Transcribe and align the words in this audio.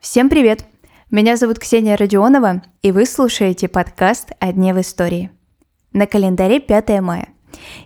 Всем 0.00 0.28
привет! 0.28 0.64
Меня 1.10 1.36
зовут 1.36 1.58
Ксения 1.58 1.96
Родионова, 1.96 2.62
и 2.82 2.92
вы 2.92 3.06
слушаете 3.06 3.66
подкаст 3.66 4.30
«О 4.38 4.52
дне 4.52 4.72
в 4.72 4.80
истории». 4.80 5.32
На 5.92 6.06
календаре 6.06 6.60
5 6.60 7.00
мая. 7.00 7.30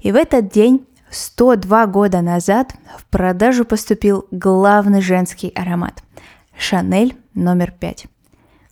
И 0.00 0.10
в 0.10 0.16
этот 0.16 0.50
день, 0.50 0.84
102 1.10 1.86
года 1.86 2.22
назад, 2.22 2.74
в 2.98 3.06
продажу 3.06 3.64
поступил 3.64 4.26
главный 4.32 5.00
женский 5.00 5.52
аромат– 5.54 6.02
«Шанель 6.58 7.16
номер 7.34 7.72
5». 7.80 8.06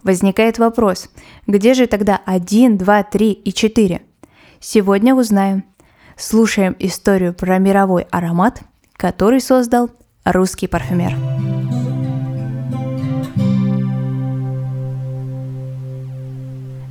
Возникает 0.03 0.59
вопрос, 0.59 1.09
где 1.47 1.73
же 1.73 1.87
тогда 1.87 2.21
1, 2.27 2.79
2, 2.79 3.03
3 3.05 3.31
и 3.31 3.53
4? 3.53 4.03
Сегодня 4.59 5.15
узнаем. 5.15 5.63
Слушаем 6.17 6.75
историю 6.81 7.33
про 7.33 7.59
мировой 7.59 8.09
аромат, 8.11 8.63
который 8.97 9.41
создал 9.41 9.89
русский 10.25 10.67
парфюмер. 10.67 11.17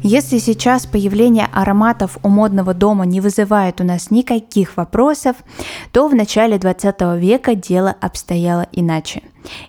Если 0.01 0.39
сейчас 0.39 0.87
появление 0.87 1.47
ароматов 1.51 2.17
у 2.23 2.29
модного 2.29 2.73
дома 2.73 3.05
не 3.05 3.21
вызывает 3.21 3.81
у 3.81 3.83
нас 3.83 4.09
никаких 4.09 4.77
вопросов, 4.77 5.35
то 5.91 6.07
в 6.07 6.15
начале 6.15 6.57
20 6.57 7.01
века 7.17 7.53
дело 7.53 7.95
обстояло 7.99 8.65
иначе. 8.71 9.21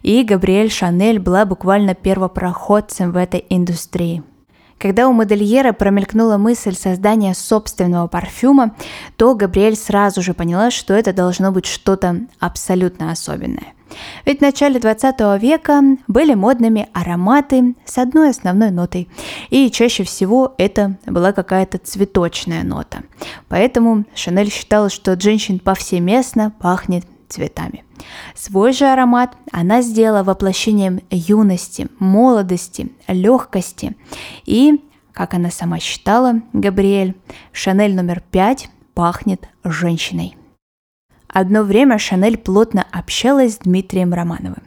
И 0.03 0.23
Габриэль 0.23 0.71
Шанель 0.71 1.19
была 1.19 1.45
буквально 1.45 1.95
первопроходцем 1.95 3.13
в 3.13 3.17
этой 3.17 3.45
индустрии. 3.51 4.23
Когда 4.81 5.09
у 5.09 5.13
модельера 5.13 5.75
промелькнула 5.75 6.39
мысль 6.39 6.75
создания 6.75 7.35
собственного 7.35 8.07
парфюма, 8.07 8.75
то 9.19 9.35
Габриэль 9.35 9.77
сразу 9.77 10.23
же 10.23 10.33
поняла, 10.33 10.71
что 10.71 10.95
это 10.95 11.13
должно 11.13 11.53
быть 11.53 11.67
что-то 11.67 12.21
абсолютно 12.39 13.13
особенное. 13.13 13.75
Ведь 14.25 14.39
в 14.39 14.43
начале 14.43 14.81
20 14.81 15.21
века 15.43 15.83
были 16.09 16.33
модными 16.33 16.89
ароматы 16.95 17.75
с 17.85 17.99
одной 17.99 18.31
основной 18.31 18.71
нотой, 18.71 19.11
и 19.51 19.71
чаще 19.71 20.05
всего 20.05 20.55
это 20.57 20.97
была 21.05 21.33
какая-то 21.33 21.77
цветочная 21.77 22.65
нота. 22.65 23.03
Поэтому 23.49 24.05
Шанель 24.15 24.51
считала, 24.51 24.89
что 24.89 25.13
от 25.13 25.21
женщин 25.21 25.59
повсеместно 25.59 26.55
пахнет 26.59 27.05
цветами. 27.31 27.85
Свой 28.35 28.73
же 28.73 28.87
аромат 28.87 29.37
она 29.53 29.83
сделала 29.83 30.23
воплощением 30.23 31.01
юности, 31.11 31.89
молодости, 31.99 32.93
легкости. 33.09 33.97
И, 34.45 34.85
как 35.13 35.35
она 35.35 35.51
сама 35.51 35.79
считала, 35.79 36.43
Габриэль, 36.53 37.15
Шанель 37.53 37.95
номер 37.95 38.23
пять 38.31 38.69
пахнет 38.95 39.49
женщиной. 39.65 40.37
Одно 41.29 41.63
время 41.63 41.99
Шанель 41.99 42.39
плотно 42.39 42.85
общалась 42.91 43.55
с 43.55 43.59
Дмитрием 43.59 44.13
Романовым. 44.13 44.63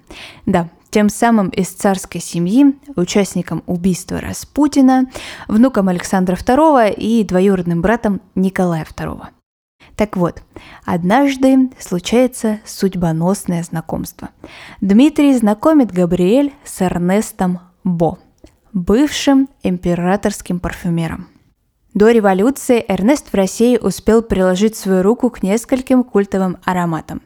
Да, 0.45 0.69
тем 0.89 1.09
самым 1.09 1.49
из 1.49 1.69
царской 1.69 2.21
семьи, 2.21 2.75
участником 2.95 3.63
убийства 3.65 4.21
Распутина, 4.21 5.07
внуком 5.47 5.89
Александра 5.89 6.35
II 6.35 6.93
и 6.93 7.23
двоюродным 7.23 7.81
братом 7.81 8.21
Николая 8.35 8.85
II. 8.85 9.27
Так 9.95 10.17
вот, 10.17 10.41
однажды 10.85 11.69
случается 11.79 12.59
судьбоносное 12.65 13.63
знакомство. 13.63 14.29
Дмитрий 14.81 15.33
знакомит 15.35 15.91
Габриэль 15.91 16.53
с 16.63 16.81
Эрнестом 16.81 17.59
Бо, 17.83 18.17
бывшим 18.71 19.49
императорским 19.61 20.59
парфюмером. 20.59 21.27
До 21.93 22.09
революции 22.09 22.83
Эрнест 22.87 23.29
в 23.31 23.35
России 23.35 23.77
успел 23.77 24.23
приложить 24.23 24.75
свою 24.75 25.03
руку 25.03 25.29
к 25.29 25.43
нескольким 25.43 26.03
культовым 26.03 26.57
ароматам. 26.63 27.21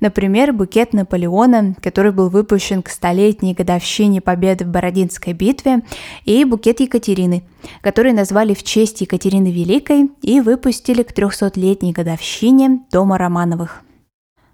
Например, 0.00 0.52
букет 0.52 0.92
Наполеона, 0.92 1.74
который 1.82 2.12
был 2.12 2.28
выпущен 2.28 2.82
к 2.82 2.88
столетней 2.88 3.54
годовщине 3.54 4.20
победы 4.20 4.64
в 4.64 4.68
Бородинской 4.68 5.32
битве, 5.32 5.82
и 6.24 6.44
букет 6.44 6.80
Екатерины, 6.80 7.42
который 7.80 8.12
назвали 8.12 8.54
в 8.54 8.62
честь 8.62 9.00
Екатерины 9.00 9.50
Великой 9.50 10.10
и 10.22 10.40
выпустили 10.40 11.02
к 11.02 11.12
300-летней 11.12 11.92
годовщине 11.92 12.80
Дома 12.90 13.18
Романовых. 13.18 13.82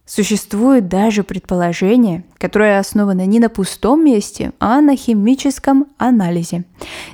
Существует 0.09 0.89
даже 0.89 1.23
предположение, 1.23 2.25
которое 2.39 2.79
основано 2.79 3.27
не 3.27 3.41
на 3.41 3.51
пустом 3.51 4.03
месте, 4.07 4.53
а 4.59 4.81
на 4.81 4.97
химическом 4.97 5.85
анализе. 5.99 6.65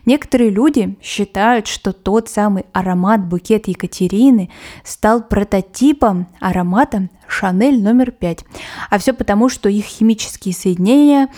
Некоторые 0.07 0.51
люди 0.51 0.97
считают, 1.03 1.67
что 1.67 1.93
тот 1.93 2.29
самый 2.29 2.67
аромат 2.73 3.27
букет 3.27 3.67
Екатерины 3.67 4.49
стал 4.85 5.25
прототипом 5.25 6.29
аромата 6.39 7.09
Шанель 7.27 7.83
номер 7.83 8.13
5. 8.13 8.45
А 8.91 8.99
все 8.99 9.13
потому, 9.13 9.49
что 9.49 9.69
их 9.69 9.87
химические 9.87 10.55
соединения 10.55 11.31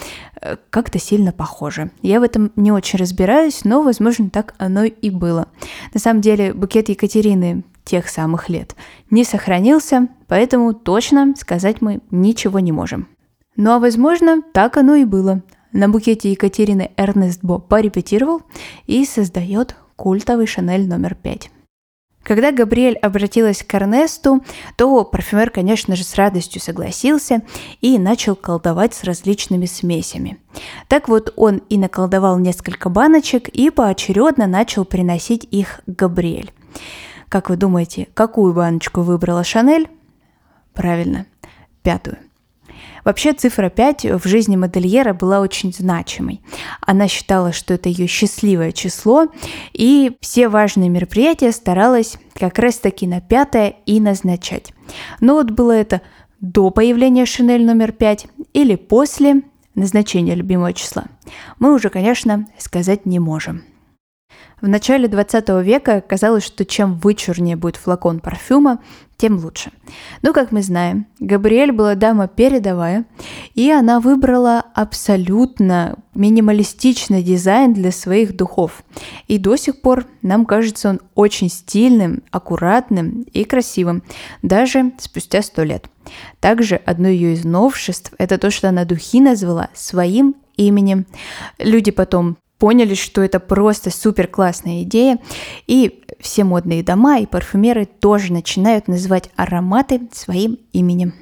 э, 0.42 0.56
как-то 0.68 0.98
сильно 0.98 1.32
похожи. 1.32 1.90
Я 2.02 2.20
в 2.20 2.22
этом 2.22 2.52
не 2.56 2.70
очень 2.70 2.98
разбираюсь, 2.98 3.64
но, 3.64 3.80
возможно, 3.80 4.28
так 4.28 4.54
оно 4.58 4.84
и 4.84 5.08
было. 5.08 5.48
На 5.94 6.00
самом 6.00 6.20
деле, 6.20 6.52
букет 6.52 6.90
Екатерины 6.90 7.64
тех 7.86 8.08
самых 8.10 8.50
лет 8.50 8.76
не 9.10 9.24
сохранился, 9.24 10.08
поэтому 10.26 10.74
точно 10.74 11.34
сказать 11.38 11.80
мы 11.80 12.00
ничего 12.10 12.58
не 12.58 12.72
можем. 12.72 13.08
Ну 13.56 13.70
а 13.70 13.78
возможно, 13.78 14.42
так 14.52 14.76
оно 14.76 14.96
и 14.96 15.04
было. 15.04 15.42
На 15.72 15.88
букете 15.88 16.30
Екатерины 16.30 16.90
Эрнест 16.96 17.40
Бо 17.42 17.58
порепетировал 17.58 18.42
и 18.86 19.04
создает 19.06 19.76
культовый 19.96 20.46
Шанель 20.46 20.86
номер 20.86 21.14
пять. 21.14 21.50
Когда 22.26 22.50
Габриэль 22.50 22.96
обратилась 22.96 23.62
к 23.62 23.72
Эрнесту, 23.72 24.42
то 24.76 25.04
парфюмер, 25.04 25.50
конечно 25.50 25.94
же, 25.94 26.02
с 26.02 26.16
радостью 26.16 26.60
согласился 26.60 27.42
и 27.80 28.00
начал 28.00 28.34
колдовать 28.34 28.94
с 28.94 29.04
различными 29.04 29.66
смесями. 29.66 30.38
Так 30.88 31.08
вот, 31.08 31.32
он 31.36 31.58
и 31.68 31.78
наколдовал 31.78 32.40
несколько 32.40 32.90
баночек 32.90 33.48
и 33.48 33.70
поочередно 33.70 34.48
начал 34.48 34.84
приносить 34.84 35.46
их 35.52 35.80
Габриэль. 35.86 36.50
Как 37.28 37.50
вы 37.50 37.56
думаете, 37.56 38.08
какую 38.14 38.54
баночку 38.54 39.02
выбрала 39.02 39.44
Шанель? 39.44 39.88
Правильно, 40.74 41.26
пятую. 41.82 42.18
Вообще 43.04 43.32
цифра 43.32 43.70
5 43.70 44.04
в 44.20 44.26
жизни 44.26 44.56
модельера 44.56 45.14
была 45.14 45.40
очень 45.40 45.72
значимой. 45.72 46.40
Она 46.80 47.06
считала, 47.06 47.52
что 47.52 47.74
это 47.74 47.88
ее 47.88 48.08
счастливое 48.08 48.72
число, 48.72 49.28
и 49.72 50.16
все 50.20 50.48
важные 50.48 50.88
мероприятия 50.88 51.52
старалась 51.52 52.18
как 52.34 52.58
раз 52.58 52.78
таки 52.78 53.06
на 53.06 53.20
пятое 53.20 53.76
и 53.86 54.00
назначать. 54.00 54.72
Но 55.20 55.34
вот 55.34 55.52
было 55.52 55.70
это 55.70 56.02
до 56.40 56.70
появления 56.70 57.26
Шинель 57.26 57.64
номер 57.64 57.92
5 57.92 58.26
или 58.52 58.74
после 58.74 59.42
назначения 59.76 60.34
любимого 60.34 60.72
числа. 60.72 61.04
Мы 61.60 61.72
уже, 61.72 61.90
конечно, 61.90 62.46
сказать 62.58 63.06
не 63.06 63.20
можем. 63.20 63.62
В 64.62 64.68
начале 64.68 65.06
20 65.06 65.48
века 65.62 66.00
казалось, 66.00 66.42
что 66.42 66.64
чем 66.64 66.94
вычурнее 66.94 67.56
будет 67.56 67.76
флакон 67.76 68.20
парфюма, 68.20 68.80
тем 69.18 69.38
лучше. 69.38 69.70
Но, 70.22 70.32
как 70.32 70.50
мы 70.50 70.62
знаем, 70.62 71.06
Габриэль 71.20 71.72
была 71.72 71.94
дама 71.94 72.26
передовая, 72.26 73.04
и 73.54 73.70
она 73.70 74.00
выбрала 74.00 74.64
абсолютно 74.74 75.96
минималистичный 76.14 77.22
дизайн 77.22 77.74
для 77.74 77.92
своих 77.92 78.34
духов. 78.34 78.82
И 79.28 79.38
до 79.38 79.56
сих 79.56 79.82
пор 79.82 80.06
нам 80.22 80.46
кажется 80.46 80.88
он 80.88 81.00
очень 81.14 81.50
стильным, 81.50 82.22
аккуратным 82.30 83.26
и 83.32 83.44
красивым, 83.44 84.02
даже 84.40 84.92
спустя 84.98 85.42
сто 85.42 85.64
лет. 85.64 85.86
Также 86.40 86.76
одно 86.76 87.08
ее 87.08 87.34
из 87.34 87.44
новшеств– 87.44 88.14
это 88.18 88.38
то, 88.38 88.50
что 88.50 88.70
она 88.70 88.86
духи 88.86 89.20
назвала 89.20 89.68
своим 89.74 90.34
именем. 90.56 91.04
Люди 91.58 91.90
потом 91.90 92.38
поняли, 92.58 92.94
что 92.94 93.22
это 93.22 93.40
просто 93.40 93.90
супер 93.90 94.26
классная 94.26 94.82
идея, 94.82 95.18
и 95.66 96.02
все 96.20 96.44
модные 96.44 96.82
дома 96.82 97.18
и 97.18 97.26
парфюмеры 97.26 97.86
тоже 97.86 98.32
начинают 98.32 98.88
называть 98.88 99.30
ароматы 99.36 100.08
своим 100.12 100.58
именем. 100.72 101.14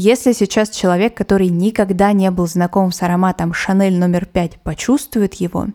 Если 0.00 0.30
сейчас 0.30 0.70
человек, 0.70 1.16
который 1.16 1.48
никогда 1.48 2.12
не 2.12 2.30
был 2.30 2.46
знаком 2.46 2.92
с 2.92 3.02
ароматом 3.02 3.52
Шанель 3.52 3.98
номер 3.98 4.26
5, 4.26 4.60
почувствует 4.60 5.34
его, 5.34 5.66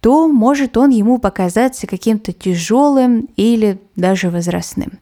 то 0.00 0.28
может 0.28 0.78
он 0.78 0.88
ему 0.88 1.18
показаться 1.18 1.86
каким-то 1.86 2.32
тяжелым 2.32 3.28
или 3.36 3.78
даже 3.96 4.30
возрастным. 4.30 4.98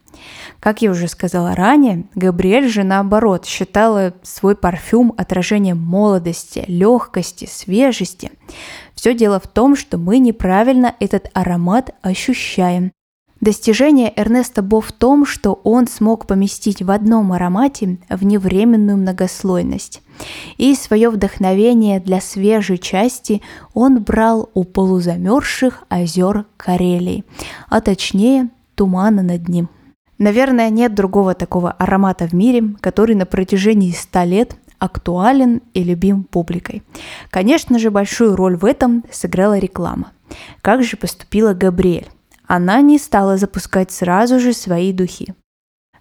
Как 0.59 0.81
я 0.81 0.91
уже 0.91 1.07
сказала 1.07 1.55
ранее, 1.55 2.03
Габриэль 2.15 2.67
же 2.67 2.83
наоборот 2.83 3.45
считала 3.45 4.13
свой 4.23 4.57
парфюм 4.57 5.13
отражением 5.15 5.79
молодости, 5.79 6.65
легкости, 6.67 7.47
свежести. 7.49 8.29
Все 8.93 9.13
дело 9.13 9.39
в 9.39 9.47
том, 9.47 9.77
что 9.77 9.97
мы 9.97 10.19
неправильно 10.19 10.93
этот 10.99 11.29
аромат 11.33 11.95
ощущаем. 12.01 12.91
Достижение 13.41 14.11
Эрнеста 14.15 14.61
Бо 14.61 14.81
в 14.81 14.91
том, 14.91 15.25
что 15.25 15.59
он 15.63 15.87
смог 15.87 16.27
поместить 16.27 16.81
в 16.81 16.91
одном 16.91 17.31
аромате 17.31 17.97
вневременную 18.09 18.97
многослойность. 18.97 20.01
И 20.57 20.75
свое 20.75 21.09
вдохновение 21.09 22.01
для 22.01 22.19
свежей 22.19 22.77
части 22.77 23.41
он 23.73 24.03
брал 24.03 24.49
у 24.53 24.65
полузамерзших 24.65 25.83
озер 25.87 26.45
Карелии, 26.57 27.23
а 27.69 27.79
точнее 27.79 28.49
тумана 28.75 29.23
над 29.23 29.47
ним. 29.47 29.69
Наверное, 30.17 30.69
нет 30.69 30.93
другого 30.93 31.33
такого 31.33 31.71
аромата 31.71 32.27
в 32.27 32.33
мире, 32.33 32.75
который 32.81 33.15
на 33.15 33.25
протяжении 33.25 33.91
100 33.91 34.23
лет 34.23 34.55
актуален 34.79 35.61
и 35.73 35.83
любим 35.83 36.25
публикой. 36.25 36.83
Конечно 37.29 37.79
же, 37.79 37.89
большую 37.89 38.35
роль 38.35 38.57
в 38.57 38.65
этом 38.65 39.05
сыграла 39.11 39.57
реклама. 39.57 40.11
Как 40.61 40.83
же 40.83 40.97
поступила 40.97 41.53
Габриэль? 41.53 42.09
Она 42.49 42.81
не 42.81 42.97
стала 42.97 43.37
запускать 43.37 43.91
сразу 43.91 44.39
же 44.39 44.53
свои 44.53 44.91
духи. 44.91 45.35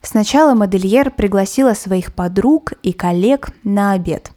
Сначала 0.01 0.55
модельер 0.55 1.11
пригласила 1.11 1.75
своих 1.75 2.15
подруг 2.15 2.73
и 2.83 2.95
коллег 2.95 3.51
на 3.65 3.93
обед. 3.93 4.33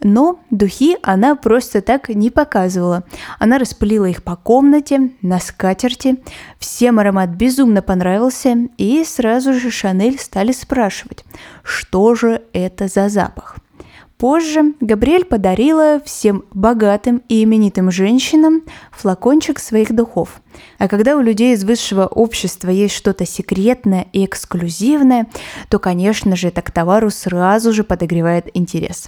Но 0.00 0.38
духи 0.50 0.96
она 1.02 1.34
просто 1.34 1.80
так 1.80 2.10
не 2.10 2.30
показывала. 2.30 3.02
Она 3.40 3.58
распылила 3.58 4.04
их 4.04 4.22
по 4.22 4.36
комнате, 4.36 5.10
на 5.20 5.40
скатерти. 5.40 6.22
Всем 6.60 7.00
аромат 7.00 7.30
безумно 7.30 7.82
понравился, 7.82 8.56
и 8.76 9.02
сразу 9.04 9.52
же 9.52 9.72
Шанель 9.72 10.20
стали 10.20 10.52
спрашивать, 10.52 11.24
что 11.64 12.14
же 12.14 12.42
это 12.52 12.86
за 12.86 13.08
запах– 13.08 13.56
Позже 14.18 14.74
Габриэль 14.80 15.24
подарила 15.24 16.00
всем 16.04 16.44
богатым 16.52 17.22
и 17.28 17.44
именитым 17.44 17.92
женщинам 17.92 18.62
флакончик 18.90 19.60
своих 19.60 19.94
духов. 19.94 20.42
А 20.78 20.88
когда 20.88 21.16
у 21.16 21.20
людей 21.20 21.54
из 21.54 21.62
высшего 21.62 22.04
общества 22.04 22.68
есть 22.70 22.96
что-то 22.96 23.24
секретное 23.24 24.08
и 24.12 24.24
эксклюзивное, 24.24 25.28
то, 25.68 25.78
конечно 25.78 26.34
же, 26.34 26.48
это 26.48 26.62
к 26.62 26.72
товару 26.72 27.10
сразу 27.10 27.72
же 27.72 27.84
подогревает 27.84 28.48
интерес. 28.54 29.06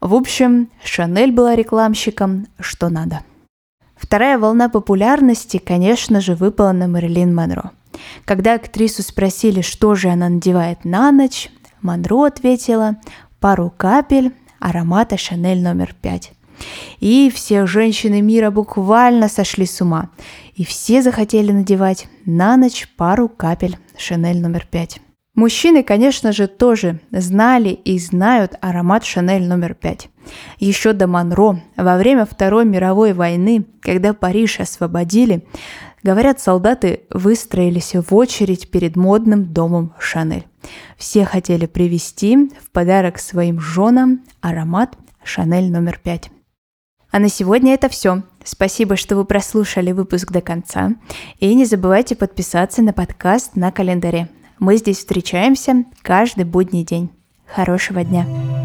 В 0.00 0.12
общем, 0.12 0.70
Шанель 0.82 1.30
была 1.30 1.54
рекламщиком, 1.54 2.48
что 2.58 2.88
надо. 2.88 3.20
Вторая 3.94 4.38
волна 4.38 4.68
популярности, 4.68 5.58
конечно 5.58 6.20
же, 6.20 6.34
выпала 6.34 6.72
на 6.72 6.88
Мэрилин 6.88 7.32
Монро. 7.32 7.70
Когда 8.24 8.54
актрису 8.54 9.04
спросили, 9.04 9.60
что 9.60 9.94
же 9.94 10.08
она 10.08 10.28
надевает 10.28 10.84
на 10.84 11.12
ночь, 11.12 11.48
Монро 11.80 12.26
ответила 12.26 12.96
пару 13.38 13.72
капель, 13.76 14.32
аромата 14.58 15.16
Шанель 15.16 15.62
номер 15.62 15.94
пять. 16.00 16.32
И 17.00 17.30
все 17.34 17.66
женщины 17.66 18.20
мира 18.20 18.50
буквально 18.50 19.28
сошли 19.28 19.66
с 19.66 19.80
ума. 19.80 20.10
И 20.54 20.64
все 20.64 21.02
захотели 21.02 21.52
надевать 21.52 22.08
на 22.24 22.56
ночь 22.56 22.88
пару 22.96 23.28
капель 23.28 23.76
Шанель 23.96 24.40
номер 24.40 24.66
пять. 24.70 25.00
Мужчины, 25.34 25.84
конечно 25.84 26.32
же, 26.32 26.48
тоже 26.48 26.98
знали 27.12 27.68
и 27.68 27.96
знают 28.00 28.56
аромат 28.60 29.04
Шанель 29.04 29.46
номер 29.46 29.74
пять. 29.74 30.08
Еще 30.58 30.92
до 30.92 31.06
Монро, 31.06 31.60
во 31.76 31.96
время 31.96 32.26
Второй 32.26 32.64
мировой 32.64 33.12
войны, 33.12 33.64
когда 33.80 34.14
Париж 34.14 34.58
освободили, 34.58 35.44
говорят, 36.02 36.40
солдаты 36.40 37.02
выстроились 37.10 37.94
в 37.94 38.14
очередь 38.16 38.68
перед 38.70 38.96
модным 38.96 39.44
домом 39.52 39.94
Шанель. 40.00 40.44
Все 40.96 41.24
хотели 41.24 41.66
привезти 41.66 42.50
в 42.62 42.70
подарок 42.70 43.18
своим 43.18 43.60
женам 43.60 44.24
аромат 44.40 44.96
Шанель 45.22 45.70
номер 45.70 46.00
пять. 46.02 46.30
А 47.10 47.18
на 47.18 47.28
сегодня 47.28 47.74
это 47.74 47.88
все. 47.88 48.22
Спасибо, 48.44 48.96
что 48.96 49.16
вы 49.16 49.24
прослушали 49.24 49.92
выпуск 49.92 50.30
до 50.30 50.40
конца. 50.40 50.92
И 51.38 51.54
не 51.54 51.64
забывайте 51.64 52.16
подписаться 52.16 52.82
на 52.82 52.92
подкаст 52.92 53.56
на 53.56 53.72
календаре. 53.72 54.28
Мы 54.58 54.76
здесь 54.76 54.98
встречаемся 54.98 55.84
каждый 56.02 56.44
будний 56.44 56.84
день. 56.84 57.10
Хорошего 57.46 58.04
дня! 58.04 58.57